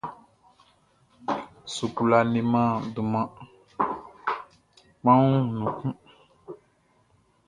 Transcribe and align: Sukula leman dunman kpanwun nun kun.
Sukula 1.75 2.19
leman 2.33 2.71
dunman 2.93 3.27
kpanwun 5.01 5.45
nun 5.53 5.67
kun. 5.77 5.93